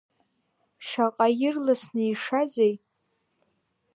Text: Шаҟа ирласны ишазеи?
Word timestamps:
Шаҟа 0.87 1.27
ирласны 1.45 2.03
ишазеи? 2.11 2.73